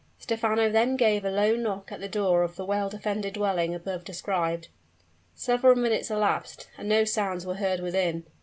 [0.17, 4.03] Stephano then gave a low knock at the door of the well defended dwelling above
[4.03, 4.67] described.
[5.35, 8.25] Several minutes elapsed; and no sounds were heard within.